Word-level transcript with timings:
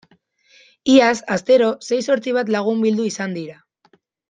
Iaz 0.93 1.11
astero 1.35 1.67
sei 1.89 2.01
zortzi 2.07 2.33
bat 2.39 2.51
lagun 2.57 2.83
bildu 2.89 3.07
izan 3.13 3.39
dira. 3.41 3.63